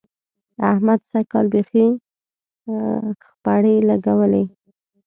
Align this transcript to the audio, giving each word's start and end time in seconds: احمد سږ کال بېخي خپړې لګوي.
احمد 0.71 0.99
سږ 1.11 1.25
کال 1.31 1.45
بېخي 1.53 1.85
خپړې 3.27 3.75
لګوي. 3.89 4.43